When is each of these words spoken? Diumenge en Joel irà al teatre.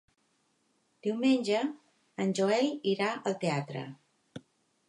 Diumenge 1.07 1.59
en 2.25 2.33
Joel 2.41 2.73
irà 2.95 3.13
al 3.31 3.39
teatre. 3.45 3.85